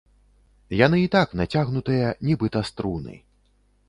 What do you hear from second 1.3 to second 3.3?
нацягнутыя, нібыта струны.